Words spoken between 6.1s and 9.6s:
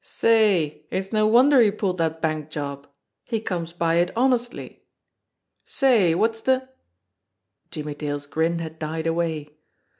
what's the" Jimmie Dale's grin had died away.